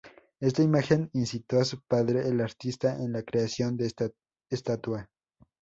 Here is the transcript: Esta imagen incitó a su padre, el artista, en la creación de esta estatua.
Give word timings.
Esta 0.39 0.63
imagen 0.63 1.11
incitó 1.13 1.59
a 1.59 1.63
su 1.63 1.83
padre, 1.83 2.27
el 2.27 2.41
artista, 2.41 2.95
en 3.03 3.13
la 3.13 3.21
creación 3.21 3.77
de 3.77 3.85
esta 3.85 4.09
estatua. 4.49 5.07